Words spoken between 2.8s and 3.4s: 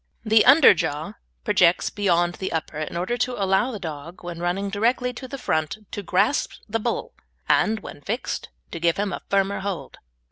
order to